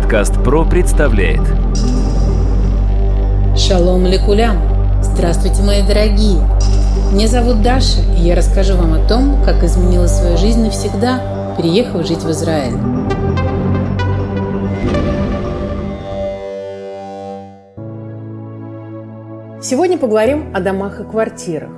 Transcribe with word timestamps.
Подкаст 0.00 0.34
ПРО 0.44 0.64
представляет 0.64 1.40
Шалом 3.58 4.06
лекулям! 4.06 4.56
Здравствуйте, 5.02 5.60
мои 5.64 5.82
дорогие! 5.84 6.40
Меня 7.12 7.26
зовут 7.26 7.62
Даша, 7.62 8.02
и 8.16 8.20
я 8.20 8.36
расскажу 8.36 8.76
вам 8.76 8.94
о 8.94 9.08
том, 9.08 9.42
как 9.44 9.64
изменила 9.64 10.06
свою 10.06 10.36
жизнь 10.36 10.62
навсегда, 10.62 11.56
переехав 11.56 12.06
жить 12.06 12.22
в 12.22 12.30
Израиль. 12.30 12.74
Сегодня 19.60 19.98
поговорим 19.98 20.54
о 20.54 20.60
домах 20.60 21.00
и 21.00 21.02
квартирах. 21.02 21.70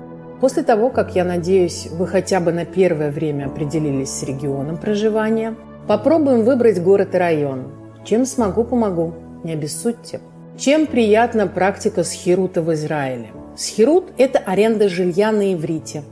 После 0.43 0.63
того, 0.63 0.91
как, 0.91 1.15
я 1.15 1.25
надеюсь, 1.25 1.89
вы 1.91 2.07
хотя 2.07 2.41
бы 2.41 2.53
на 2.53 2.67
первое 2.67 3.11
время 3.11 3.47
определились 3.47 4.11
с 4.11 4.23
регионом 4.25 4.77
проживания, 4.77 5.55
попробуем 5.87 6.45
выбрать 6.45 6.83
город 6.83 7.15
и 7.15 7.19
район. 7.19 7.80
Чем 8.05 8.25
смогу, 8.25 8.65
помогу. 8.65 9.15
Не 9.45 9.53
обессудьте. 9.53 10.21
Чем 10.59 10.87
приятна 10.87 11.47
практика 11.47 12.05
схирута 12.05 12.63
в 12.63 12.73
Израиле? 12.75 13.29
Схирут– 13.57 14.13
это 14.19 14.39
аренда 14.39 14.89
жилья 14.89 15.33
на 15.33 15.55
иврите. 15.55 16.03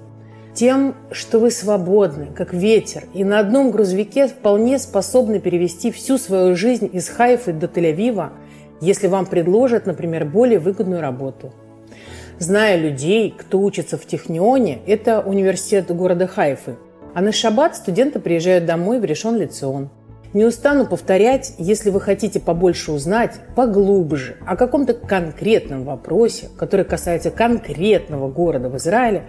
Тем, 0.55 0.95
что 1.13 1.39
вы 1.39 1.51
свободны, 1.51 2.29
как 2.35 2.53
ветер, 2.53 3.05
и 3.15 3.25
на 3.25 3.39
одном 3.39 3.71
грузовике 3.71 4.27
вполне 4.27 4.79
способны 4.79 5.39
перевести 5.39 5.91
всю 5.91 6.19
свою 6.19 6.57
жизнь 6.57 6.91
из 6.93 7.09
Хайфы 7.09 7.53
до 7.53 7.67
Тель-Авива, 7.67 8.31
если 8.81 9.07
вам 9.07 9.27
предложат, 9.27 9.87
например, 9.87 10.25
более 10.25 10.59
выгодную 10.59 11.01
работу. 11.01 11.53
Зная 12.39 12.77
людей, 12.77 13.35
кто 13.37 13.61
учится 13.61 13.97
в 13.97 14.07
Технионе, 14.07 14.79
это 14.87 15.21
университет 15.21 15.95
города 15.95 16.27
Хайфы, 16.27 16.77
а 17.15 17.21
на 17.21 17.33
шаббат 17.33 17.77
студенты 17.77 18.21
приезжают 18.21 18.67
домой 18.67 19.01
в 19.01 19.05
решен 19.05 19.37
Лицион. 19.37 19.91
Не 20.35 20.45
устану 20.45 20.87
повторять, 20.87 21.55
если 21.57 21.89
вы 21.89 22.03
хотите 22.03 22.39
побольше 22.39 22.93
узнать, 22.93 23.37
поглубже, 23.57 24.37
о 24.47 24.57
каком-то 24.57 24.93
конкретном 24.93 25.85
вопросе, 25.85 26.51
который 26.59 26.85
касается 26.85 27.31
конкретного 27.31 28.29
города 28.29 28.69
в 28.69 28.77
Израиле, 28.77 29.23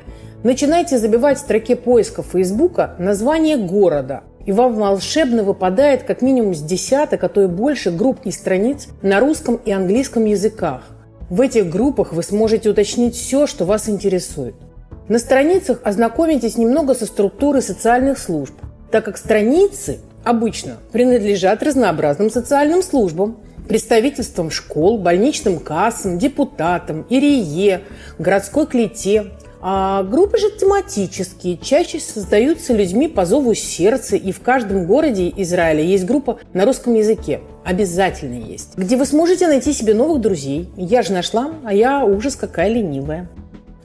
начинайте 0.43 0.97
забивать 0.97 1.37
в 1.37 1.41
строке 1.41 1.77
поиска 1.77 2.21
Фейсбука 2.21 2.95
название 2.99 3.55
города, 3.55 4.23
и 4.45 4.51
вам 4.51 4.75
волшебно 4.75 5.43
выпадает 5.43 6.03
как 6.03 6.21
минимум 6.21 6.53
с 6.53 6.61
десяток, 6.61 7.23
а 7.23 7.29
то 7.29 7.43
и 7.43 7.47
больше 7.47 7.91
групп 7.91 8.19
и 8.25 8.31
страниц 8.31 8.89
на 9.01 9.21
русском 9.21 9.55
и 9.55 9.71
английском 9.71 10.25
языках. 10.25 10.81
В 11.29 11.39
этих 11.39 11.69
группах 11.69 12.11
вы 12.11 12.23
сможете 12.23 12.71
уточнить 12.71 13.15
все, 13.15 13.47
что 13.47 13.63
вас 13.63 13.87
интересует. 13.87 14.55
На 15.07 15.17
страницах 15.17 15.79
ознакомитесь 15.83 16.57
немного 16.57 16.93
со 16.93 17.05
структурой 17.05 17.61
социальных 17.61 18.19
служб, 18.19 18.55
так 18.91 19.05
как 19.05 19.17
страницы 19.17 19.99
обычно 20.23 20.77
принадлежат 20.91 21.63
разнообразным 21.63 22.29
социальным 22.29 22.83
службам, 22.83 23.37
представительствам 23.67 24.49
школ, 24.49 24.97
больничным 24.97 25.59
кассам, 25.59 26.17
депутатам, 26.17 27.05
ИРИЕ, 27.09 27.81
городской 28.17 28.65
клете. 28.65 29.27
А 29.61 30.03
группы 30.03 30.37
же 30.37 30.49
тематические, 30.51 31.57
чаще 31.57 31.99
создаются 31.99 32.73
людьми 32.73 33.09
по 33.09 33.25
зову 33.25 33.53
сердца, 33.53 34.15
и 34.15 34.31
в 34.31 34.39
каждом 34.39 34.85
городе 34.87 35.33
Израиля 35.35 35.83
есть 35.83 36.05
группа 36.05 36.39
на 36.53 36.65
русском 36.65 36.93
языке. 36.93 37.41
Обязательно 37.65 38.41
есть. 38.41 38.77
Где 38.77 38.95
вы 38.95 39.05
сможете 39.05 39.47
найти 39.47 39.73
себе 39.73 39.93
новых 39.93 40.21
друзей. 40.21 40.69
Я 40.77 41.01
же 41.01 41.11
нашла, 41.11 41.51
а 41.65 41.73
я 41.73 42.05
ужас 42.05 42.37
какая 42.37 42.69
ленивая. 42.69 43.29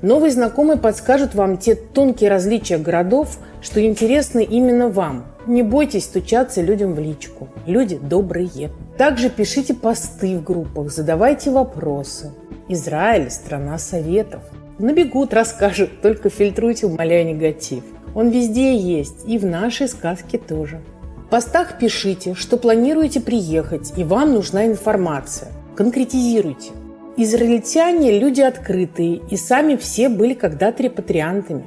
Новые 0.00 0.30
знакомые 0.30 0.78
подскажут 0.78 1.34
вам 1.34 1.58
те 1.58 1.74
тонкие 1.74 2.30
различия 2.30 2.78
городов, 2.78 3.38
что 3.60 3.84
интересны 3.84 4.44
именно 4.44 4.88
вам. 4.88 5.24
Не 5.46 5.62
бойтесь 5.62 6.04
стучаться 6.04 6.62
людям 6.62 6.94
в 6.94 6.98
личку. 6.98 7.48
Люди 7.66 7.98
добрые. 7.98 8.70
Также 8.96 9.28
пишите 9.28 9.74
посты 9.74 10.38
в 10.38 10.44
группах, 10.44 10.90
задавайте 10.90 11.50
вопросы. 11.50 12.32
Израиль– 12.68 13.30
страна 13.30 13.78
советов. 13.78 14.42
Набегут, 14.78 15.34
расскажут, 15.34 15.90
только 16.02 16.30
фильтруйте, 16.30 16.86
умоляя 16.86 17.24
негатив. 17.24 17.84
Он 18.14 18.30
везде 18.30 18.76
есть, 18.76 19.26
и 19.26 19.38
в 19.38 19.44
нашей 19.44 19.88
сказке 19.88 20.38
тоже. 20.38 20.80
В 21.26 21.30
постах 21.30 21.78
пишите, 21.78 22.34
что 22.34 22.56
планируете 22.56 23.20
приехать, 23.20 23.92
и 23.96 24.04
вам 24.04 24.32
нужна 24.32 24.66
информация. 24.66 25.48
Конкретизируйте– 25.76 26.70
Израильтяне– 27.16 28.18
люди 28.20 28.40
открытые, 28.40 29.20
и 29.30 29.36
сами 29.36 29.76
все 29.76 30.08
были 30.08 30.34
когда-то 30.34 30.82
репатриантами. 30.82 31.64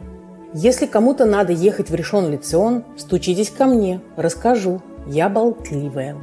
Если 0.54 0.86
кому-то 0.86 1.26
надо 1.26 1.52
ехать 1.52 1.90
в 1.90 1.96
решен 1.96 2.30
Лицион, 2.32 2.84
стучитесь 2.96 3.50
ко 3.50 3.66
мне, 3.66 4.02
расскажу. 4.16 4.82
Я 5.08 5.30
болтливая. 5.30 6.16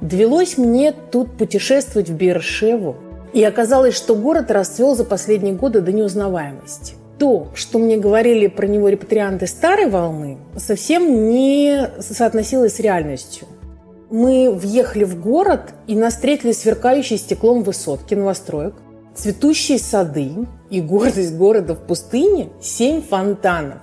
Довелось 0.00 0.58
мне 0.58 0.92
тут 0.92 1.36
путешествовать 1.36 2.10
в 2.10 2.14
Бершеву, 2.14 2.96
и 3.32 3.42
оказалось, 3.42 3.94
что 3.94 4.14
город 4.14 4.50
расцвел 4.50 4.94
за 4.94 5.04
последние 5.04 5.54
годы 5.54 5.80
до 5.80 5.92
неузнаваемости. 5.92 6.94
То, 7.18 7.48
что 7.54 7.78
мне 7.78 7.96
говорили 7.96 8.46
про 8.46 8.66
него 8.66 8.88
репатрианты 8.88 9.46
старой 9.46 9.88
волны, 9.88 10.38
совсем 10.56 11.30
не 11.30 11.88
соотносилось 11.98 12.76
с 12.76 12.80
реальностью. 12.80 13.48
Мы 14.10 14.52
въехали 14.52 15.04
в 15.04 15.20
город 15.20 15.74
и 15.86 15.96
нас 15.96 16.14
встретили 16.14 16.52
сверкающие 16.52 17.18
стеклом 17.18 17.62
высотки 17.62 18.14
новостроек, 18.14 18.74
цветущие 19.14 19.78
сады 19.78 20.46
и 20.70 20.80
гордость 20.80 21.34
города 21.34 21.74
в 21.74 21.86
пустыне– 21.86 22.48
семь 22.60 23.02
фонтанов. 23.02 23.78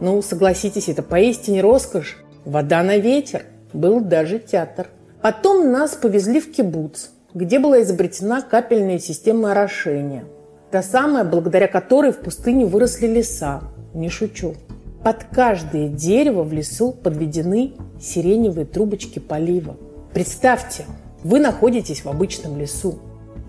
Ну, 0.00 0.22
согласитесь, 0.22 0.88
это 0.88 1.02
поистине 1.02 1.60
роскошь. 1.60 2.18
Вода 2.44 2.82
на 2.82 2.98
ветер. 2.98 3.46
Был 3.72 4.00
даже 4.00 4.38
театр. 4.38 4.88
Потом 5.20 5.72
нас 5.72 5.94
повезли 5.94 6.40
в 6.40 6.52
кибуц, 6.52 7.08
где 7.34 7.58
была 7.58 7.82
изобретена 7.82 8.40
капельная 8.40 8.98
система 8.98 9.52
орошения. 9.52 10.24
Та 10.70 10.82
самая, 10.82 11.24
благодаря 11.24 11.66
которой 11.66 12.12
в 12.12 12.18
пустыне 12.18 12.64
выросли 12.64 13.06
леса. 13.06 13.62
Не 13.94 14.08
шучу. 14.08 14.54
Под 15.02 15.24
каждое 15.24 15.88
дерево 15.88 16.42
в 16.42 16.52
лесу 16.52 16.92
подведены 16.92 17.72
сиреневые 18.00 18.66
трубочки 18.66 19.18
полива. 19.18 19.76
Представьте, 20.12 20.84
вы 21.24 21.40
находитесь 21.40 22.04
в 22.04 22.08
обычном 22.08 22.58
лесу. 22.58 22.98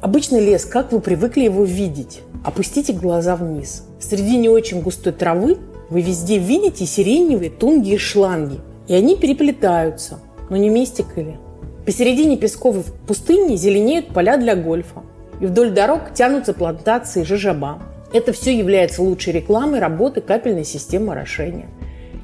Обычный 0.02 0.40
лес, 0.40 0.64
как 0.64 0.94
вы 0.94 1.02
привыкли 1.02 1.44
его 1.44 1.66
видеть? 1.66 2.22
Опустите 2.46 2.94
глаза 2.94 3.36
вниз. 3.36 3.84
Среди 4.00 4.38
не 4.38 4.48
очень 4.48 4.82
густой 4.82 5.12
травы 5.12 5.58
вы 5.90 6.02
везде 6.02 6.38
видите 6.38 6.86
сиреневые 6.86 7.50
тонкие 7.50 7.98
шланги. 7.98 8.60
И 8.88 8.94
они 8.94 9.18
переплетаются, 9.18 10.20
но 10.50 10.56
не 10.56 10.70
мистикали. 10.70 11.38
Посередине 11.86 12.38
песковой 12.38 12.84
пустыни 13.08 13.58
зеленеют 13.58 14.14
поля 14.14 14.38
для 14.38 14.56
гольфа. 14.56 15.04
И 15.42 15.46
вдоль 15.46 15.72
дорог 15.72 16.14
тянутся 16.14 16.54
плантации 16.54 17.24
жижаба. 17.24 17.80
Это 18.14 18.32
все 18.32 18.58
является 18.58 19.02
лучшей 19.02 19.34
рекламой 19.34 19.80
работы 19.80 20.22
капельной 20.22 20.64
системы 20.64 21.12
орошения. 21.12 21.68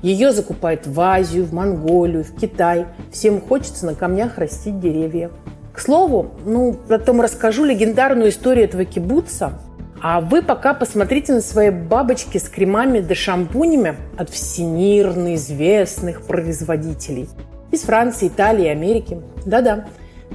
Ее 0.02 0.31
закупают 0.31 0.88
в 0.88 0.97
Азию, 1.02 1.44
в 1.44 1.53
Монголию, 1.53 2.24
в 2.24 2.40
Китай. 2.40 2.85
Всем 3.12 3.41
хочется 3.41 3.85
на 3.85 3.96
камнях 3.96 4.38
растить 4.38 4.80
деревья. 4.80 5.30
К 5.75 5.80
слову, 5.80 6.31
ну, 6.46 6.74
потом 6.88 7.19
расскажу 7.19 7.66
легендарную 7.66 8.30
историю 8.30 8.66
этого 8.66 8.86
кибуца. 8.86 9.59
А 10.02 10.22
вы 10.22 10.41
пока 10.41 10.74
посмотрите 10.74 11.34
на 11.34 11.41
свои 11.41 11.69
бабочки 11.69 12.38
с 12.38 12.47
кремами 12.47 13.00
да 13.00 13.16
шампунями 13.16 13.96
от 14.18 14.30
всемирно 14.30 15.35
известных 15.35 16.22
производителей. 16.22 17.28
Из 17.72 17.81
Франции, 17.81 18.28
Италии, 18.30 18.68
Америки. 18.68 19.19
Да-да, 19.46 19.88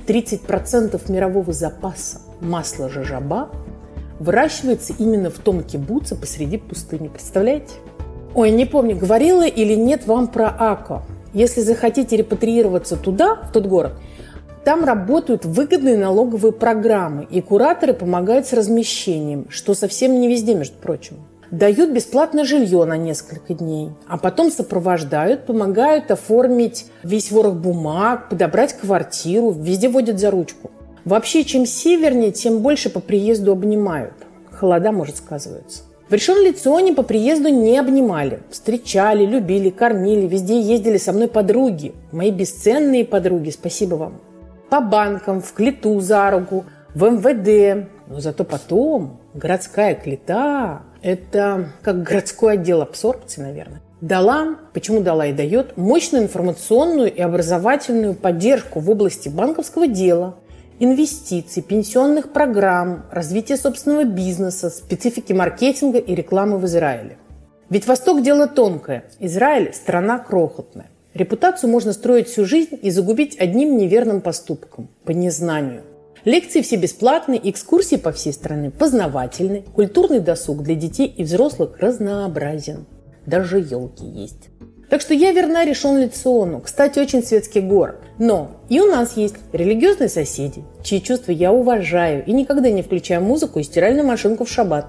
30% 0.07 1.11
мирового 1.11 1.53
запаса 1.53 2.19
масла 2.41 2.89
жажаба 2.89 3.49
выращивается 4.19 4.93
именно 4.99 5.31
в 5.31 5.39
том 5.39 5.63
кибуце 5.63 6.15
посреди 6.15 6.59
пустыни. 6.59 7.09
Представляете? 7.09 7.73
Ой, 8.35 8.51
не 8.51 8.67
помню, 8.67 8.95
говорила 8.95 9.47
или 9.47 9.75
нет 9.75 10.07
вам 10.07 10.29
про 10.29 10.49
АКО. 10.49 11.03
Если 11.33 11.63
захотите 11.63 12.17
репатриироваться 12.17 12.97
туда, 12.97 13.37
в 13.37 13.53
тот 13.53 13.67
город, 13.67 13.95
там 14.65 14.85
работают 14.85 15.45
выгодные 15.45 15.97
налоговые 15.97 16.53
программы, 16.53 17.27
и 17.31 17.41
кураторы 17.41 17.95
помогают 17.95 18.47
с 18.47 18.53
размещением, 18.53 19.47
что 19.49 19.75
совсем 19.75 20.21
не 20.21 20.29
везде, 20.29 20.55
между 20.55 20.77
прочим. 20.77 21.17
Дают 21.51 21.91
бесплатное 21.91 22.45
жилье 22.45 22.85
на 22.85 22.97
несколько 22.97 23.55
дней, 23.55 23.91
а 24.07 24.19
потом 24.19 24.53
сопровождают, 24.53 25.47
помогают 25.47 26.11
оформить 26.11 26.87
весь 27.03 27.33
ворох 27.33 27.55
бумаг, 27.55 28.29
подобрать 28.29 28.75
квартиру, 28.75 29.51
везде 29.51 29.89
водят 29.89 30.21
за 30.21 30.31
ручку. 30.31 30.71
Вообще, 31.05 31.45
чем 31.45 31.67
севернее, 31.67 32.31
тем 32.31 32.59
больше 32.59 32.89
по 32.91 33.01
приезду 33.01 33.53
обнимают. 33.53 34.15
Холода, 34.53 34.93
может, 34.93 35.17
сказывается. 35.17 35.83
В 36.09 36.13
решен 36.13 36.45
Лиционе 36.45 36.93
по 36.93 37.03
приезду 37.03 37.49
не 37.49 37.79
обнимали. 37.79 38.41
Встречали, 38.51 39.25
любили, 39.25 39.71
кормили, 39.71 40.27
везде 40.27 40.61
ездили 40.61 40.99
со 40.99 41.13
мной 41.13 41.29
подруги. 41.29 41.95
Мои 42.13 42.31
бесценные 42.31 43.05
подруги, 43.05 43.51
спасибо 43.51 43.95
вам. 43.95 44.21
По 44.71 44.81
банкам, 44.81 45.43
в 45.43 45.53
клету 45.53 46.01
за 46.01 46.31
руку, 46.31 46.65
в 46.95 47.05
МВД. 47.05 47.89
Но 48.07 48.21
зато 48.21 48.45
потом 48.45 49.21
городская 49.35 49.95
клета– 49.95 50.83
это 51.03 51.71
как 51.83 52.03
городской 52.03 52.55
отдел 52.55 52.83
абсорбции, 52.83 53.43
наверное. 53.43 53.81
дала, 54.01 54.57
почему 54.73 55.01
дала 55.01 55.27
и 55.27 55.33
дает, 55.33 55.77
мощную 55.77 56.25
информационную 56.25 57.13
и 57.13 57.21
образовательную 57.21 58.15
поддержку 58.15 58.81
в 58.81 58.91
области 58.91 59.29
банковского 59.29 59.87
дела, 59.87 60.37
инвестиций, 60.79 61.63
пенсионных 61.63 62.33
программ, 62.33 63.05
развития 63.11 63.57
собственного 63.57 64.05
бизнеса, 64.05 64.71
специфики 64.71 65.33
маркетинга 65.33 65.99
и 65.99 66.15
рекламы 66.15 66.59
в 66.59 66.65
Израиле. 66.65 67.19
Ведь 67.69 67.87
Восток– 67.87 68.23
дело 68.23 68.49
тонкое, 68.49 69.05
Израиль– 69.21 69.73
страна 69.75 70.19
крохотная. 70.19 70.87
Репутацию 71.15 71.71
можно 71.71 71.93
строить 71.93 72.29
всю 72.29 72.45
жизнь 72.45 72.79
и 72.81 72.91
загубить 72.91 73.37
одним 73.39 73.77
неверным 73.77 74.21
поступком– 74.21 74.89
по 75.05 75.11
незнанию. 75.11 75.83
Лекции 76.25 76.61
все 76.61 76.77
бесплатные, 76.77 77.41
экскурсии 77.51 77.97
по 77.97 78.13
всей 78.13 78.33
стране 78.33 78.71
познавательны, 78.71 79.65
культурный 79.75 80.21
досуг 80.21 80.63
для 80.63 80.75
детей 80.75 81.07
и 81.07 81.25
взрослых 81.25 81.79
разнообразен. 81.79 82.87
Даже 83.27 83.59
елки 83.59 84.05
есть. 84.05 84.51
Так 84.91 85.01
что 85.01 85.15
я 85.15 85.33
верна 85.33 85.65
решен 85.65 85.99
Лициону. 85.99 86.61
Кстати, 86.61 86.99
очень 86.99 87.23
светский 87.23 87.61
город. 87.61 87.97
Но 88.19 88.61
и 88.69 88.81
у 88.81 88.87
нас 88.87 89.17
есть 89.17 89.37
религиозные 89.53 90.09
соседи, 90.09 90.63
чьи 90.83 91.01
чувства 91.01 91.33
я 91.33 91.53
уважаю 91.53 92.25
и 92.25 92.33
никогда 92.33 92.71
не 92.71 92.83
включаю 92.83 93.23
музыку 93.23 93.61
и 93.61 93.63
стиральную 93.63 94.07
машинку 94.07 94.45
в 94.45 94.51
шаббат. 94.51 94.87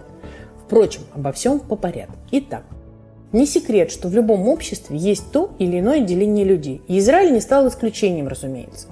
Впрочем, 0.65 1.01
обо 1.13 1.31
всем 1.31 1.59
по 1.59 1.75
порядку. 1.75 2.15
Итак, 2.31 2.63
не 3.33 3.45
секрет, 3.45 3.91
что 3.91 4.07
в 4.07 4.13
любом 4.13 4.47
обществе 4.47 4.97
есть 4.97 5.31
то 5.31 5.51
или 5.59 5.79
иное 5.79 6.01
деление 6.01 6.45
людей. 6.45 6.81
И 6.87 6.99
Израиль 6.99 7.33
не 7.33 7.39
стал 7.39 7.67
исключением, 7.67 8.27
разумеется. 8.27 8.87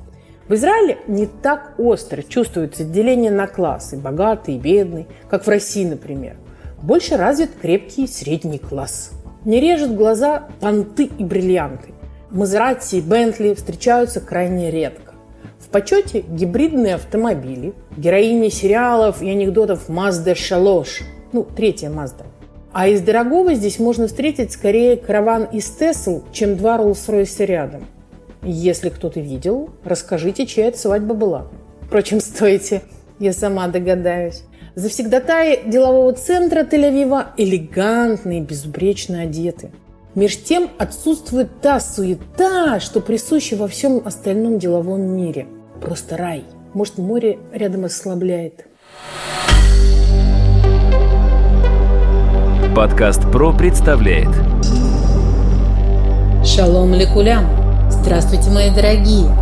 В 0.47 0.55
Израиле 0.55 0.97
не 1.07 1.27
так 1.27 1.75
остро 1.77 2.23
чувствуется 2.23 2.83
деление 2.83 3.31
на 3.31 3.47
классы, 3.47 3.97
богатый 3.97 4.55
и 4.55 4.59
бедный, 4.59 5.07
как 5.29 5.45
в 5.45 5.49
России, 5.49 5.85
например. 5.85 6.37
Больше 6.81 7.17
развит 7.17 7.51
крепкий 7.61 8.07
средний 8.07 8.57
класс. 8.57 9.11
Не 9.45 9.59
режет 9.59 9.95
глаза 9.95 10.47
понты 10.59 11.09
и 11.19 11.23
бриллианты. 11.23 11.89
Мазерати 12.31 12.95
и 12.95 13.01
Бентли 13.01 13.53
встречаются 13.53 14.21
крайне 14.21 14.71
редко. 14.71 15.13
В 15.59 15.67
почете 15.69 16.21
гибридные 16.21 16.95
автомобили, 16.95 17.73
героини 17.95 18.49
сериалов 18.49 19.21
и 19.21 19.29
анекдотов 19.29 19.89
Mazda 19.89 20.33
Шалош, 20.33 21.01
ну, 21.31 21.43
третья 21.43 21.89
Mazda. 21.89 22.25
А 22.71 22.87
из 22.87 23.01
дорогого 23.01 23.53
здесь 23.53 23.79
можно 23.79 24.07
встретить 24.07 24.51
скорее 24.51 24.97
караван 24.97 25.45
из 25.45 25.69
Тесл, 25.69 26.21
чем 26.31 26.55
два 26.55 26.77
Роллс-Ройса 26.77 27.45
рядом– 27.45 27.85
если 28.41 28.89
кто-то 28.89 29.19
видел, 29.19 29.69
расскажите, 29.83 30.45
чья 30.45 30.67
это 30.67 30.77
свадьба 30.77 31.13
была. 31.13 31.47
Впрочем, 31.81 32.21
стойте, 32.21 32.81
я 33.19 33.33
сама 33.33 33.67
догадаюсь. 33.67 34.43
Завсегдатаи 34.75 35.69
делового 35.69 36.13
центра 36.13 36.63
Тель-Авива 36.63 37.27
элегантные, 37.35 38.41
безупречно 38.41 39.21
одеты. 39.21 39.71
Меж 40.15 40.41
тем 40.41 40.69
отсутствует 40.77 41.49
та 41.61 41.79
суета, 41.79 42.79
что 42.79 43.01
присуща 43.01 43.57
во 43.57 43.67
всем 43.67 44.01
остальном 44.05 44.57
деловом 44.57 45.01
мире. 45.01 45.47
Просто 45.81 46.15
рай. 46.15 46.45
Может, 46.73 46.97
море 46.97 47.39
рядом 47.51 47.85
ослабляет. 47.85 48.65
Подкаст 52.79 53.29
«Про» 53.29 53.51
представляет 53.51 54.29
Шалом 56.45 56.93
лекулям! 56.93 57.43
Здравствуйте, 57.89 58.49
мои 58.51 58.73
дорогие! 58.73 59.35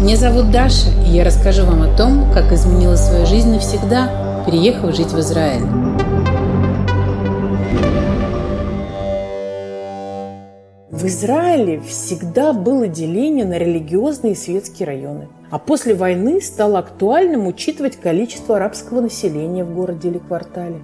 Меня 0.00 0.16
зовут 0.16 0.50
Даша, 0.50 0.88
и 1.06 1.10
я 1.10 1.24
расскажу 1.24 1.66
вам 1.66 1.82
о 1.82 1.94
том, 1.94 2.32
как 2.32 2.50
изменила 2.52 2.96
свою 2.96 3.26
жизнь 3.26 3.52
навсегда, 3.52 4.44
переехав 4.46 4.96
жить 4.96 5.12
в 5.12 5.20
Израиль. 5.20 5.60
В 10.90 11.04
Израиле 11.04 11.82
всегда 11.82 12.54
было 12.54 12.88
деление 12.88 13.44
на 13.44 13.58
религиозные 13.58 14.32
и 14.32 14.36
светские 14.36 14.86
районы. 14.86 15.28
А 15.50 15.58
после 15.58 15.94
войны 15.94 16.40
стало 16.40 16.78
актуальным 16.78 17.46
учитывать 17.46 17.96
количество 17.96 18.56
арабского 18.56 19.02
населения 19.02 19.64
в 19.64 19.74
городе 19.74 20.08
или 20.08 20.16
квартале. 20.16 20.80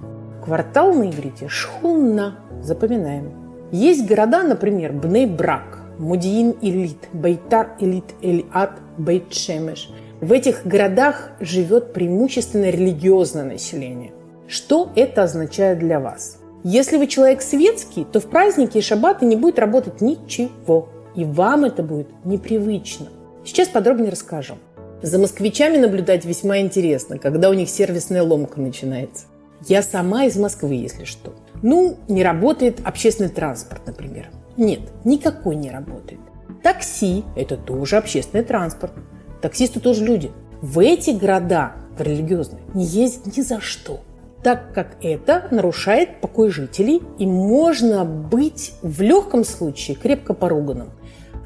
Квартал 0.47 0.93
на 0.93 1.09
иврите– 1.09 1.47
шхунна. 1.49 2.39
Запоминаем. 2.63 3.33
Есть 3.73 4.07
города, 4.07 4.43
например, 4.43 4.93
Бней-Брак, 4.93 5.81
Мудиин 5.99 6.55
Элит, 6.61 7.09
Байтар 7.11 7.71
Элит 7.81 8.05
Эльат, 8.21 8.79
Бейтшемеш. 8.97 9.89
В 10.21 10.31
этих 10.31 10.65
городах 10.65 11.31
живет 11.41 11.91
преимущественно 11.91 12.69
религиозное 12.69 13.43
население. 13.43 14.13
Что 14.47 14.89
это 14.95 15.23
означает 15.23 15.79
для 15.79 15.99
вас? 15.99 16.37
Если 16.63 16.95
вы 16.95 17.07
человек 17.07 17.41
светский, 17.41 18.05
то 18.05 18.21
в 18.21 18.27
праздники 18.27 18.77
и 18.77 18.81
шаббаты 18.81 19.25
не 19.25 19.35
будет 19.35 19.59
работать 19.59 19.99
ничего. 19.99 20.87
И 21.13 21.25
вам 21.25 21.65
это 21.65 21.83
будет 21.83 22.07
непривычно. 22.23 23.07
Сейчас 23.43 23.67
подробнее 23.67 24.11
расскажу. 24.11 24.53
За 25.01 25.19
москвичами 25.19 25.75
наблюдать 25.75 26.23
весьма 26.23 26.59
интересно, 26.59 27.19
когда 27.19 27.49
у 27.49 27.53
них 27.53 27.69
сервисная 27.69 28.23
ломка 28.23 28.61
начинается. 28.61 29.25
Я 29.65 29.81
сама 29.81 30.25
из 30.25 30.37
Москвы, 30.37 30.75
если 30.75 31.03
что. 31.03 31.33
Ну, 31.61 31.97
не 32.07 32.23
работает 32.23 32.79
общественный 32.83 33.29
транспорт, 33.29 33.81
например. 33.87 34.29
Нет, 34.55 34.81
никакой 35.03 35.55
не 35.55 35.71
работает. 35.71 36.19
Такси– 36.61 37.23
это 37.35 37.57
тоже 37.57 37.97
общественный 37.97 38.43
транспорт. 38.43 38.93
Таксисты 39.41 39.79
тоже 39.79 40.05
люди. 40.05 40.31
В 40.61 40.79
эти 40.79 41.11
города, 41.11 41.73
в 41.97 42.01
религиозные, 42.01 42.61
не 42.73 42.85
ездят 42.85 43.37
ни 43.37 43.41
за 43.41 43.59
что 43.59 44.01
так 44.43 44.73
как 44.73 44.95
это 45.01 45.47
нарушает 45.51 46.21
покой 46.21 46.51
жителей 46.51 47.01
и 47.17 47.25
можно 47.25 48.05
быть 48.05 48.75
в 48.81 49.01
легком 49.01 49.43
случае 49.43 49.97
крепко 49.97 50.33
поруганным. 50.33 50.91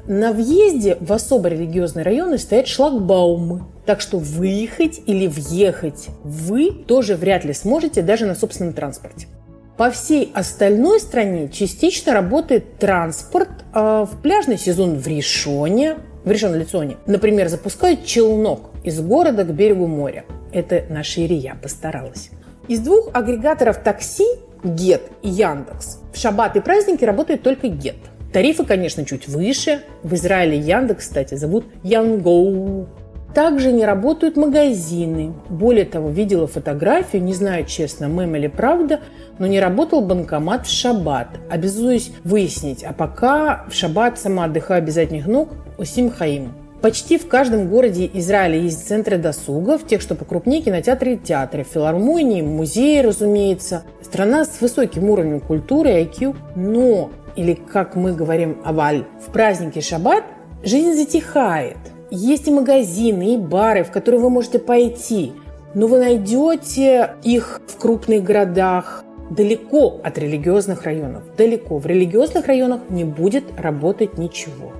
На 0.06 0.32
въезде 0.32 0.96
в 1.00 1.12
особо 1.12 1.48
религиозные 1.48 2.04
районы 2.04 2.36
стоят 2.36 2.66
шлагбаумы, 2.66 3.62
так 3.86 4.00
что 4.00 4.18
выехать 4.18 5.00
или 5.06 5.28
въехать 5.28 6.08
вы 6.24 6.72
тоже 6.72 7.14
вряд 7.14 7.44
ли 7.44 7.52
сможете 7.52 8.02
даже 8.02 8.26
на 8.26 8.34
собственном 8.34 8.74
транспорте. 8.74 9.28
По 9.76 9.90
всей 9.90 10.30
остальной 10.34 11.00
стране 11.00 11.48
частично 11.48 12.12
работает 12.12 12.78
транспорт. 12.78 13.48
А 13.72 14.04
в 14.04 14.20
пляжный 14.20 14.58
сезон 14.58 14.96
в 14.98 15.06
Ришоне, 15.06 15.96
в 16.24 16.30
Ришон-Лицоне, 16.30 16.96
например, 17.06 17.48
запускают 17.48 18.04
челнок 18.04 18.70
из 18.84 19.00
города 19.00 19.44
к 19.44 19.54
берегу 19.54 19.86
моря. 19.86 20.24
Это 20.52 20.84
наша 20.90 21.22
Ирия 21.22 21.56
постаралась. 21.60 22.30
Из 22.68 22.80
двух 22.80 23.10
агрегаторов 23.12 23.78
такси 23.78 24.26
Get 24.62 25.02
и 25.22 25.28
Яндекс 25.28 25.98
в 26.12 26.18
шаббат 26.18 26.56
и 26.56 26.60
праздники 26.60 27.04
работает 27.04 27.42
только 27.42 27.68
Get. 27.68 27.96
Тарифы, 28.32 28.64
конечно, 28.64 29.04
чуть 29.04 29.28
выше. 29.28 29.82
В 30.02 30.14
Израиле 30.14 30.58
Яндекс, 30.58 31.06
кстати, 31.06 31.34
зовут 31.34 31.66
Янгоу. 31.82 32.88
Также 33.34 33.72
не 33.72 33.84
работают 33.84 34.36
магазины. 34.36 35.32
Более 35.48 35.84
того, 35.84 36.10
видела 36.10 36.46
фотографию, 36.46 37.22
не 37.22 37.34
знаю, 37.34 37.64
честно, 37.64 38.06
мем 38.06 38.34
или 38.36 38.46
правда, 38.46 39.00
но 39.38 39.46
не 39.46 39.60
работал 39.60 40.02
банкомат 40.02 40.66
в 40.66 40.70
шаббат. 40.70 41.28
Обязуюсь 41.50 42.12
выяснить, 42.24 42.84
а 42.84 42.92
пока 42.92 43.64
в 43.70 43.74
шаббат 43.74 44.18
сама 44.18 44.44
отдыхаю 44.44 44.82
без 44.82 44.94
задних 44.94 45.26
ног, 45.26 45.50
Усим 45.78 46.10
Хаим. 46.10 46.52
Почти 46.82 47.16
в 47.16 47.28
каждом 47.28 47.68
городе 47.68 48.10
Израиля 48.14 48.58
есть 48.58 48.88
центры 48.88 49.16
досуга, 49.16 49.78
в 49.78 49.86
тех, 49.86 50.02
что 50.02 50.14
покрупнее 50.14 50.62
кинотеатры 50.62 51.14
и 51.14 51.16
театры, 51.16 51.64
филармонии, 51.64 52.42
музеи, 52.42 53.00
разумеется. 53.00 53.84
Страна 54.02 54.44
с 54.44 54.60
высоким 54.60 55.08
уровнем 55.08 55.38
культуры 55.38 55.90
и 55.90 56.04
IQ, 56.04 56.34
но, 56.56 57.10
или 57.36 57.54
как 57.54 57.96
мы 57.96 58.12
говорим, 58.14 58.58
аваль, 58.64 59.04
в 59.26 59.32
празднике 59.32 59.80
шаббат 59.80 60.24
жизнь 60.62 60.94
затихает– 60.94 61.76
есть 62.14 62.46
и 62.46 62.50
магазины, 62.50 63.34
и 63.34 63.36
бары, 63.38 63.84
в 63.84 63.90
которые 63.90 64.20
вы 64.20 64.28
можете 64.28 64.58
пойти, 64.58 65.32
но 65.72 65.86
вы 65.86 65.98
найдете 65.98 67.14
их 67.22 67.62
в 67.66 67.78
крупных 67.78 68.22
городах, 68.22 69.02
далеко 69.30 69.98
от 70.04 70.18
религиозных 70.18 70.82
районов. 70.82 71.22
Далеко. 71.38 71.78
В 71.78 71.86
религиозных 71.86 72.46
районах 72.46 72.82
не 72.90 73.04
будет 73.04 73.44
работать 73.58 74.18
ничего. 74.18 74.72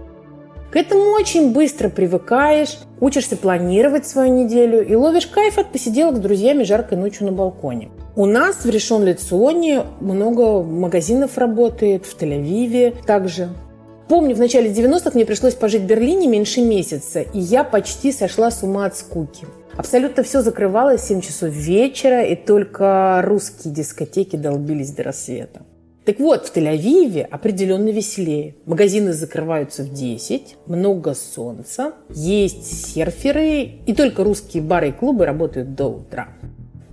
К 0.72 0.76
этому 0.76 1.10
очень 1.10 1.52
быстро 1.52 1.90
привыкаешь, 1.90 2.78
учишься 2.98 3.36
планировать 3.36 4.06
свою 4.06 4.32
неделю 4.32 4.82
и 4.82 4.94
ловишь 4.94 5.26
кайф 5.26 5.58
от 5.58 5.70
посиделок 5.70 6.16
с 6.16 6.20
друзьями 6.20 6.62
жаркой 6.62 6.96
ночью 6.96 7.26
на 7.26 7.32
балконе. 7.32 7.90
У 8.16 8.24
нас 8.24 8.64
в 8.64 8.70
решен 8.70 9.04
Лиционе 9.04 9.84
много 10.00 10.62
магазинов 10.62 11.36
работает, 11.36 12.06
в 12.06 12.18
Тель-Авиве 12.18 13.04
также. 13.04 13.50
Помню, 14.08 14.34
в 14.34 14.38
начале 14.38 14.70
90-х 14.70 15.10
мне 15.12 15.26
пришлось 15.26 15.54
пожить 15.54 15.82
в 15.82 15.86
Берлине 15.86 16.26
меньше 16.26 16.62
месяца, 16.62 17.20
и 17.20 17.38
я 17.38 17.64
почти 17.64 18.10
сошла 18.10 18.50
с 18.50 18.62
ума 18.62 18.86
от 18.86 18.96
скуки. 18.96 19.46
Абсолютно 19.76 20.22
все 20.22 20.40
закрывалось 20.40 21.02
в 21.02 21.06
7 21.06 21.20
часов 21.20 21.50
вечера, 21.50 22.22
и 22.22 22.34
только 22.34 23.20
русские 23.22 23.74
дискотеки 23.74 24.36
долбились 24.36 24.92
до 24.92 25.02
рассвета. 25.02 25.60
Так 26.04 26.18
вот, 26.18 26.46
в 26.46 26.56
Тель-Авиве 26.56 27.22
определенно 27.22 27.90
веселее. 27.90 28.56
Магазины 28.66 29.12
закрываются 29.12 29.84
в 29.84 29.92
10, 29.92 30.56
много 30.66 31.14
солнца, 31.14 31.92
есть 32.10 32.92
серферы, 32.92 33.70
и 33.86 33.94
только 33.94 34.24
русские 34.24 34.64
бары 34.64 34.88
и 34.88 34.92
клубы 34.92 35.26
работают 35.26 35.76
до 35.76 35.86
утра. 35.86 36.28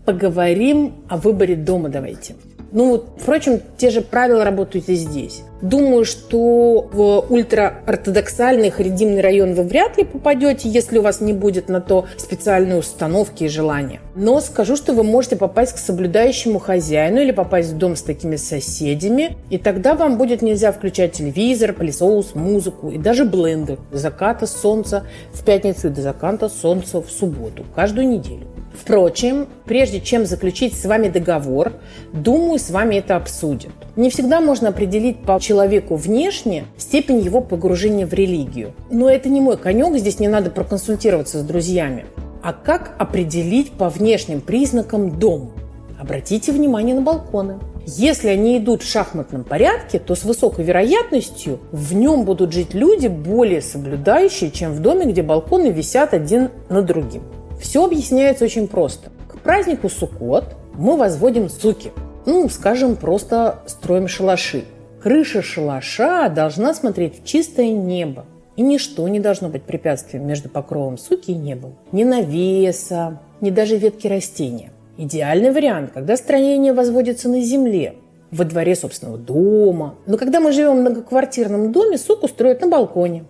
Поговорим 0.06 0.94
о 1.10 1.18
выборе 1.18 1.56
дома 1.56 1.90
давайте. 1.90 2.36
Ну, 2.72 3.04
впрочем, 3.18 3.62
те 3.78 3.90
же 3.90 4.02
правила 4.02 4.44
работают 4.44 4.90
и 4.90 4.96
здесь. 4.96 5.44
Думаю, 5.62 6.06
что 6.06 6.88
в 6.92 7.26
ультраортодоксальный 7.30 8.72
редимный 8.78 9.22
район 9.22 9.56
вы 9.56 9.64
вряд 9.64 9.98
ли 9.98 10.06
попадете, 10.06 10.70
если 10.70 11.00
у 11.00 11.02
вас 11.02 11.20
не 11.20 11.34
будет 11.34 11.68
на 11.68 11.82
то 11.82 12.06
специальной 12.18 12.80
установки 12.80 13.44
и 13.44 13.50
желания. 13.50 14.00
Но 14.16 14.40
скажу, 14.40 14.78
что 14.78 14.94
вы 14.94 15.04
можете 15.04 15.36
попасть 15.36 15.74
к 15.74 15.78
соблюдающему 15.78 16.60
хозяину 16.60 17.20
или 17.20 17.32
попасть 17.32 17.72
в 17.72 17.78
дом 17.78 17.98
с 17.98 18.04
такими 18.04 18.38
соседями, 18.38 19.36
и 19.50 19.58
тогда 19.58 19.96
вам 19.96 20.18
будет 20.18 20.42
нельзя 20.42 20.72
включать 20.72 21.14
телевизор, 21.14 21.74
пылесос, 21.74 22.36
музыку 22.36 22.90
и 22.90 22.98
даже 22.98 23.26
блендер 23.26 23.80
до 23.92 23.98
заката 23.98 24.48
солнца 24.48 25.06
в 25.34 25.44
пятницу 25.44 25.88
и 25.88 25.92
до 25.92 26.02
заката 26.02 26.48
солнца 26.48 27.02
в 27.02 27.10
субботу, 27.10 27.66
каждую 27.76 28.08
неделю. 28.08 28.48
Впрочем, 28.74 29.48
прежде 29.66 30.00
чем 30.00 30.26
заключить 30.26 30.76
с 30.76 30.86
вами 30.86 31.10
договор, 31.10 31.74
думаю, 32.14 32.60
с 32.60 32.70
вами 32.70 32.96
это 32.96 33.16
обсудят. 33.16 33.72
Не 33.96 34.10
всегда 34.10 34.42
можно 34.42 34.70
определить 34.70 35.24
по 35.24 35.40
человеку 35.40 35.96
внешне 35.96 36.66
степень 36.78 37.20
его 37.20 37.42
погружения 37.42 38.06
в 38.06 38.14
религию. 38.14 38.74
Но 38.92 39.10
это 39.10 39.30
не 39.30 39.42
мой 39.42 39.58
конек, 39.58 39.98
здесь 39.98 40.20
не 40.20 40.28
надо 40.28 40.52
проконсультироваться 40.52 41.40
с 41.40 41.44
друзьями. 41.44 42.06
А 42.42 42.54
как 42.54 42.96
определить 42.98 43.72
по 43.72 43.90
внешним 43.90 44.40
признакам 44.42 45.20
дом? 45.20 45.52
Обратите 46.00 46.54
внимание 46.54 46.96
на 46.96 47.02
балконы. 47.02 47.60
Если 47.86 48.30
они 48.30 48.58
идут 48.58 48.84
в 48.84 48.90
шахматном 48.90 49.44
порядке, 49.44 50.00
то 50.00 50.16
с 50.16 50.24
высокой 50.24 50.64
вероятностью 50.64 51.60
в 51.72 51.94
нем 51.94 52.24
будут 52.24 52.54
жить 52.54 52.74
люди 52.74 53.08
более 53.08 53.62
соблюдающие, 53.62 54.52
чем 54.52 54.74
в 54.74 54.80
доме, 54.80 55.12
где 55.12 55.24
балконы 55.24 55.72
висят 55.72 56.14
один 56.14 56.52
над 56.70 56.86
другим. 56.86 57.24
Все 57.60 57.86
объясняется 57.86 58.46
очень 58.46 58.68
просто. 58.68 59.10
К 59.28 59.40
празднику 59.40 59.90
Суккот 59.90 60.56
мы 60.74 60.98
возводим 60.98 61.50
суки. 61.50 61.92
Ну, 62.26 62.48
скажем, 62.50 62.96
просто 62.96 63.60
строим 63.66 64.08
шалаши. 64.08 64.64
Крыша 65.02 65.42
шалаша 65.42 66.30
должна 66.30 66.74
смотреть 66.74 67.22
в 67.22 67.26
чистое 67.26 67.72
небо. 67.72 68.26
И 68.56 68.62
ничто 68.62 69.08
не 69.08 69.20
должно 69.20 69.50
быть 69.50 69.64
препятствием 69.64 70.28
между 70.28 70.50
покровом 70.50 70.98
суки 70.98 71.32
и 71.32 71.36
небом. 71.36 71.76
Ни 71.92 72.04
навеса, 72.04 73.20
ни 73.40 73.52
даже 73.52 73.78
ветки 73.78 74.08
растения. 74.08 74.72
Идеальный 74.98 75.52
вариант, 75.52 75.92
когда 75.94 76.18
строение 76.18 76.74
возводится 76.74 77.30
на 77.30 77.40
земле, 77.42 77.96
во 78.32 78.44
дворе 78.44 78.76
собственного 78.76 79.18
дома. 79.18 79.96
Но 80.06 80.18
когда 80.18 80.40
мы 80.40 80.52
живем 80.52 80.78
в 80.78 80.82
многоквартирном 80.82 81.72
доме, 81.72 81.98
суку 81.98 82.28
строят 82.28 82.62
на 82.62 82.68
балконе. 82.68 83.24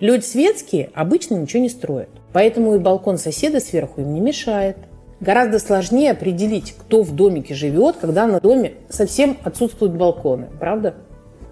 Люди 0.00 0.24
светские 0.24 0.90
обычно 0.94 1.34
ничего 1.34 1.62
не 1.62 1.68
строят. 1.68 2.08
Поэтому 2.32 2.74
и 2.74 2.78
балкон 2.78 3.18
соседа 3.18 3.60
сверху 3.60 4.00
им 4.00 4.14
не 4.14 4.20
мешает. 4.20 4.76
Гораздо 5.20 5.58
сложнее 5.58 6.12
определить, 6.12 6.74
кто 6.78 7.02
в 7.02 7.14
домике 7.14 7.54
живет, 7.54 7.96
когда 8.00 8.26
на 8.26 8.40
доме 8.40 8.74
совсем 8.88 9.36
отсутствуют 9.44 9.94
балконы, 9.94 10.48
правда? 10.58 10.94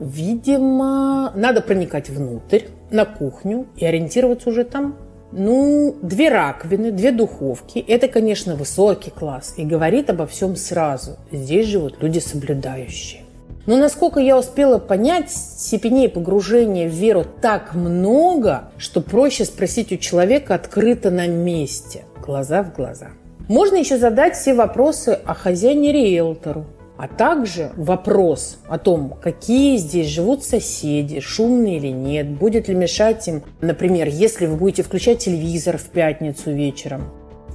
Видимо, 0.00 1.32
надо 1.34 1.60
проникать 1.60 2.08
внутрь, 2.08 2.62
на 2.90 3.04
кухню 3.04 3.66
и 3.76 3.84
ориентироваться 3.84 4.48
уже 4.50 4.64
там. 4.64 4.96
Ну, 5.32 5.94
две 6.00 6.30
раковины, 6.30 6.90
две 6.90 7.12
духовки– 7.12 7.78
это, 7.88 8.08
конечно, 8.08 8.56
высокий 8.56 9.10
класс 9.10 9.54
и 9.58 9.64
говорит 9.64 10.08
обо 10.08 10.26
всем 10.26 10.56
сразу. 10.56 11.16
Здесь 11.30 11.66
живут 11.66 12.02
люди 12.02 12.18
соблюдающие. 12.18 13.27
Но 13.68 13.76
насколько 13.76 14.18
я 14.18 14.38
успела 14.38 14.78
понять, 14.78 15.30
степеней 15.30 16.08
погружения 16.08 16.88
в 16.88 16.92
веру 16.92 17.26
так 17.42 17.74
много, 17.74 18.70
что 18.78 19.02
проще 19.02 19.44
спросить 19.44 19.92
у 19.92 19.98
человека 19.98 20.54
открыто 20.54 21.10
на 21.10 21.26
месте, 21.26 22.04
глаза 22.24 22.62
в 22.62 22.74
глаза. 22.74 23.08
Можно 23.46 23.76
еще 23.76 23.98
задать 23.98 24.36
все 24.36 24.54
вопросы 24.54 25.18
о 25.22 25.34
хозяине-риэлтору, 25.34 26.64
а 26.96 27.08
также 27.08 27.70
вопрос 27.76 28.56
о 28.68 28.78
том, 28.78 29.18
какие 29.22 29.76
здесь 29.76 30.06
живут 30.06 30.44
соседи, 30.44 31.20
шумные 31.20 31.76
или 31.76 31.88
нет, 31.88 32.26
будет 32.26 32.68
ли 32.68 32.74
мешать 32.74 33.28
им, 33.28 33.42
например, 33.60 34.08
если 34.08 34.46
вы 34.46 34.56
будете 34.56 34.82
включать 34.82 35.18
телевизор 35.18 35.76
в 35.76 35.90
пятницу 35.90 36.50
вечером. 36.50 37.10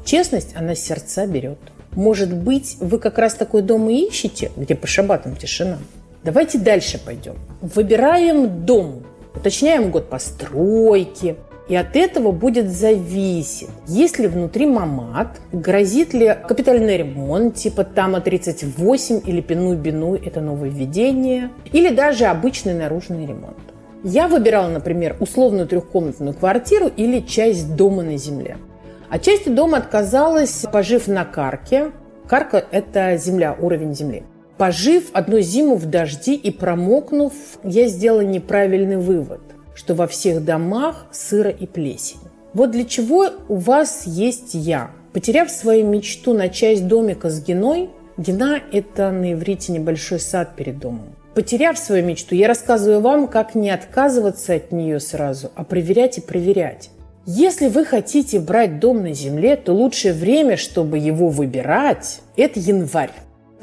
Честность, 0.05 0.55
она 0.55 0.75
сердца 0.75 1.25
берет. 1.25 1.57
Может 1.93 2.31
быть, 2.31 2.77
вы 2.79 2.99
как 2.99 3.17
раз 3.17 3.33
такой 3.33 3.63
дом 3.63 3.89
и 3.89 3.95
ищете, 3.95 4.51
где 4.55 4.75
по 4.75 4.85
шабатам 4.85 5.35
тишина? 5.35 5.79
Давайте 6.23 6.57
дальше 6.57 6.99
пойдем. 7.03 7.35
Выбираем 7.61 8.65
дом, 8.65 9.03
уточняем 9.35 9.91
год 9.91 10.09
постройки, 10.09 11.35
и 11.67 11.75
от 11.75 11.95
этого 11.95 12.31
будет 12.31 12.69
зависеть, 12.69 13.69
есть 13.87 14.19
ли 14.19 14.27
внутри 14.27 14.65
мамат, 14.65 15.39
грозит 15.51 16.13
ли 16.13 16.35
капитальный 16.47 16.97
ремонт, 16.97 17.55
типа 17.55 17.83
Тама 17.83 18.19
38 18.19 19.21
или 19.25 19.41
Пину-Бину, 19.41 20.15
это 20.15 20.41
нововведение, 20.41 21.51
или 21.71 21.93
даже 21.93 22.25
обычный 22.25 22.73
наружный 22.73 23.25
ремонт. 23.25 23.57
Я 24.03 24.27
выбирала, 24.27 24.67
например, 24.67 25.15
условную 25.21 25.67
трехкомнатную 25.67 26.33
квартиру 26.33 26.87
или 26.87 27.21
часть 27.21 27.75
дома 27.75 28.03
на 28.03 28.17
земле. 28.17 28.57
От 29.09 29.21
части 29.21 29.47
дома 29.47 29.77
отказалась, 29.77 30.65
пожив 30.71 31.07
на 31.07 31.23
карке. 31.23 31.91
Карка– 32.27 32.65
это 32.71 33.15
земля, 33.15 33.55
уровень 33.57 33.95
земли. 33.95 34.23
Пожив 34.57 35.09
одну 35.13 35.39
зиму 35.39 35.75
в 35.75 35.85
дожди 35.85 36.35
и 36.35 36.51
промокнув, 36.51 37.33
я 37.63 37.87
сделала 37.87 38.21
неправильный 38.21 38.97
вывод, 38.97 39.41
что 39.73 39.95
во 39.95 40.05
всех 40.05 40.45
домах 40.45 41.07
сыро 41.11 41.49
и 41.49 41.65
плесень. 41.65 42.19
Вот 42.53 42.71
для 42.71 42.85
чего 42.85 43.29
у 43.49 43.55
вас 43.55 44.03
есть 44.05 44.53
я. 44.53 44.91
Потеряв 45.11 45.49
свою 45.49 45.87
мечту 45.87 46.33
на 46.33 46.49
часть 46.49 46.87
домика 46.87 47.29
с 47.29 47.43
геной, 47.43 47.89
гена– 48.17 48.59
это 48.71 49.11
на 49.11 49.33
иврите 49.33 49.71
небольшой 49.71 50.19
сад 50.19 50.55
перед 50.55 50.77
домом. 50.79 51.15
Потеряв 51.33 51.79
свою 51.79 52.05
мечту, 52.05 52.35
я 52.35 52.47
рассказываю 52.47 53.01
вам, 53.01 53.27
как 53.27 53.55
не 53.55 53.71
отказываться 53.71 54.53
от 54.53 54.71
нее 54.71 54.99
сразу, 54.99 55.51
а 55.55 55.63
проверять 55.63 56.19
и 56.19 56.21
проверять. 56.21 56.91
Если 57.25 57.69
вы 57.69 57.85
хотите 57.85 58.39
брать 58.39 58.79
дом 58.79 59.01
на 59.01 59.13
земле, 59.13 59.55
то 59.55 59.73
лучшее 59.73 60.13
время, 60.13 60.57
чтобы 60.57 60.99
его 60.99 61.29
выбирать, 61.29 62.19
это 62.35 62.59
январь. 62.59 63.13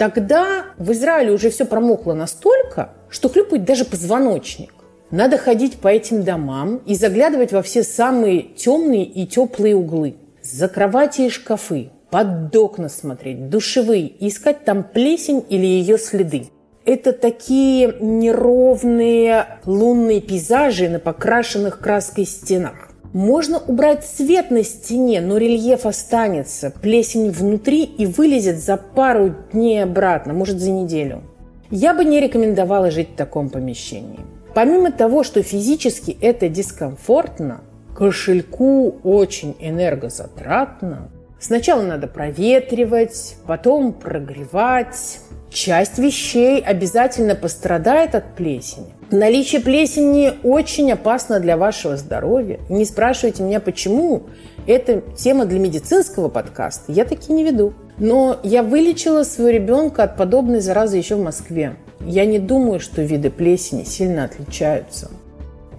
Тогда 0.00 0.64
в 0.78 0.92
Израиле 0.92 1.30
уже 1.30 1.50
все 1.50 1.66
промокло 1.66 2.14
настолько, 2.14 2.88
что 3.10 3.28
хлюпает 3.28 3.66
даже 3.66 3.84
позвоночник. 3.84 4.72
Надо 5.10 5.36
ходить 5.36 5.76
по 5.76 5.88
этим 5.88 6.22
домам 6.22 6.80
и 6.86 6.94
заглядывать 6.94 7.52
во 7.52 7.60
все 7.60 7.82
самые 7.82 8.40
темные 8.40 9.04
и 9.04 9.26
теплые 9.26 9.76
углы. 9.76 10.16
За 10.42 10.68
кровати 10.68 11.26
и 11.26 11.28
шкафы, 11.28 11.90
под 12.10 12.56
окна 12.56 12.88
смотреть, 12.88 13.50
душевые, 13.50 14.10
искать 14.26 14.64
там 14.64 14.84
плесень 14.84 15.44
или 15.50 15.66
ее 15.66 15.98
следы. 15.98 16.46
Это 16.86 17.12
такие 17.12 17.94
неровные 18.00 19.58
лунные 19.66 20.22
пейзажи 20.22 20.88
на 20.88 20.98
покрашенных 20.98 21.78
краской 21.78 22.24
стенах. 22.24 22.89
Можно 23.12 23.58
убрать 23.58 24.04
цвет 24.04 24.50
на 24.52 24.62
стене, 24.62 25.20
но 25.20 25.36
рельеф 25.36 25.84
останется. 25.84 26.70
Плесень 26.70 27.30
внутри 27.30 27.82
и 27.82 28.06
вылезет 28.06 28.58
за 28.58 28.76
пару 28.76 29.34
дней 29.52 29.82
обратно, 29.82 30.32
может 30.32 30.60
за 30.60 30.70
неделю. 30.70 31.22
Я 31.70 31.92
бы 31.92 32.04
не 32.04 32.20
рекомендовала 32.20 32.90
жить 32.90 33.10
в 33.10 33.16
таком 33.16 33.50
помещении. 33.50 34.20
Помимо 34.54 34.92
того, 34.92 35.24
что 35.24 35.42
физически 35.42 36.16
это 36.20 36.48
дискомфортно, 36.48 37.62
кошельку 37.96 38.96
очень 39.02 39.56
энергозатратно. 39.60 41.08
Сначала 41.40 41.82
надо 41.82 42.06
проветривать, 42.06 43.36
потом 43.46 43.92
прогревать. 43.92 45.20
Часть 45.50 45.98
вещей 45.98 46.60
обязательно 46.60 47.34
пострадает 47.34 48.14
от 48.14 48.36
плесени. 48.36 48.94
Наличие 49.10 49.60
плесени 49.60 50.32
очень 50.44 50.92
опасно 50.92 51.40
для 51.40 51.56
вашего 51.56 51.96
здоровья. 51.96 52.60
Не 52.68 52.84
спрашивайте 52.84 53.42
меня, 53.42 53.58
почему. 53.58 54.22
Это 54.68 55.02
тема 55.16 55.46
для 55.46 55.58
медицинского 55.58 56.28
подкаста. 56.28 56.92
Я 56.92 57.04
такие 57.04 57.34
не 57.34 57.42
веду. 57.42 57.74
Но 57.98 58.38
я 58.44 58.62
вылечила 58.62 59.24
своего 59.24 59.50
ребенка 59.50 60.04
от 60.04 60.16
подобной 60.16 60.60
заразы 60.60 60.98
еще 60.98 61.16
в 61.16 61.24
Москве. 61.24 61.74
Я 62.00 62.24
не 62.26 62.38
думаю, 62.38 62.78
что 62.78 63.02
виды 63.02 63.30
плесени 63.30 63.82
сильно 63.82 64.24
отличаются. 64.24 65.10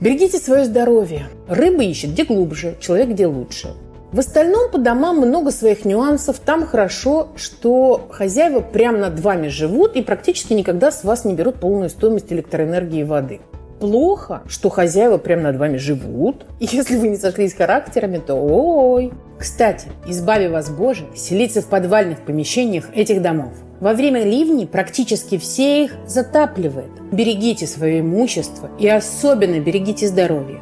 Берегите 0.02 0.38
свое 0.38 0.66
здоровье. 0.66 1.28
Рыба 1.48 1.84
ищет 1.84 2.12
где 2.12 2.26
глубже, 2.26 2.76
человек 2.82 3.10
где 3.10 3.26
лучше. 3.26 3.70
В 4.12 4.20
остальном 4.20 4.70
по 4.70 4.78
домам 4.78 5.20
много 5.20 5.52
своих 5.52 5.86
нюансов. 5.86 6.40
Там 6.40 6.66
хорошо, 6.66 7.30
что 7.38 8.08
хозяева 8.12 8.60
прямо 8.60 8.98
над 8.98 9.22
вами 9.22 9.48
живут 9.48 9.96
и 9.96 10.02
практически 10.02 10.52
никогда 10.52 10.92
с 10.92 11.06
вас 11.06 11.24
не 11.24 11.34
берут 11.34 11.62
полную 11.62 11.90
стоимость 11.90 12.32
электроэнергии 12.34 13.00
и 13.00 13.06
воды. 13.06 13.40
Плохо, 13.80 14.42
что 14.48 14.70
хозяева 14.70 15.18
прямо 15.18 15.44
над 15.44 15.56
вами 15.56 15.78
живут. 15.78 16.46
И 16.60 16.68
если 16.70 16.98
вы 16.98 17.08
не 17.08 17.16
сошлись 17.16 17.54
характерами, 17.54 18.18
то 18.18 18.36
ой. 18.36 19.14
Кстати, 19.40 19.88
избави 20.06 20.50
вас 20.50 20.70
Боже, 20.70 21.06
селиться 21.16 21.62
в 21.62 21.68
подвальных 21.68 22.20
помещениях 22.26 22.90
этих 22.94 23.22
домов. 23.22 23.54
Во 23.80 23.94
время 23.94 24.24
ливней 24.24 24.68
практически 24.68 25.38
все 25.38 25.86
их 25.86 25.94
затапливает. 26.06 26.92
Берегите 27.14 27.66
свое 27.66 28.02
имущество 28.02 28.70
и 28.78 28.90
особенно 28.90 29.62
берегите 29.62 30.06
здоровье. 30.08 30.60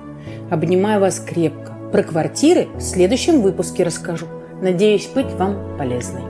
Обнимаю 0.51 1.01
вас 1.01 1.19
крепко. 1.19 1.78
Про 1.91 2.03
квартиры 2.03 2.67
в 2.75 2.81
следующем 2.81 3.41
выпуске 3.41 3.83
расскажу. 3.83 4.27
Надеюсь 4.61 5.07
быть 5.07 5.31
вам 5.33 5.75
полезной. 5.75 6.21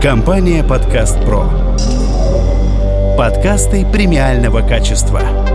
Компания 0.00 0.62
«Подкаст 0.62 1.20
Про». 1.24 1.46
Подкасты 3.18 3.84
премиального 3.84 4.66
качества. 4.66 5.49